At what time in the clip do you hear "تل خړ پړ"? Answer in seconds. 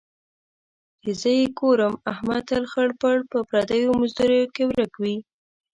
2.49-3.17